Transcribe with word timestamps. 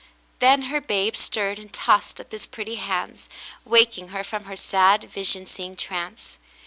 Then 0.39 0.63
her 0.63 0.81
babe 0.81 1.15
stirred 1.15 1.59
and 1.59 1.71
tossed 1.71 2.19
up 2.19 2.31
his 2.31 2.47
pretty 2.47 2.77
hands, 2.77 3.29
waking 3.65 4.07
her 4.07 4.23
from 4.23 4.45
her 4.45 4.55
sad, 4.55 5.03
vision 5.03 5.45
seeing 5.45 5.75
trance. 5.75 6.39